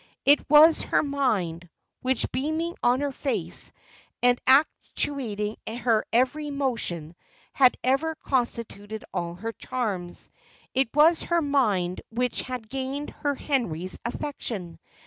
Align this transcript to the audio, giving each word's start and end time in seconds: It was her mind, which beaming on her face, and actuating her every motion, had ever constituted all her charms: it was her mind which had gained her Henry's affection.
It 0.25 0.43
was 0.49 0.81
her 0.81 1.03
mind, 1.03 1.69
which 2.01 2.31
beaming 2.31 2.75
on 2.81 3.01
her 3.01 3.11
face, 3.11 3.71
and 4.23 4.41
actuating 4.47 5.57
her 5.69 6.05
every 6.11 6.49
motion, 6.49 7.15
had 7.53 7.77
ever 7.83 8.15
constituted 8.15 9.05
all 9.13 9.35
her 9.35 9.51
charms: 9.51 10.31
it 10.73 10.89
was 10.95 11.21
her 11.21 11.43
mind 11.43 12.01
which 12.09 12.41
had 12.41 12.67
gained 12.67 13.11
her 13.19 13.35
Henry's 13.35 13.99
affection. 14.03 14.79